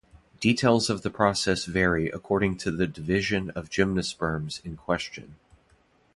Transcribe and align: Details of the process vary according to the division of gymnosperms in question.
Details 0.39 0.89
of 0.89 1.03
the 1.03 1.11
process 1.11 1.65
vary 1.65 2.09
according 2.09 2.57
to 2.57 2.71
the 2.71 2.87
division 2.87 3.51
of 3.51 3.69
gymnosperms 3.69 4.59
in 4.65 4.75
question. 4.75 5.35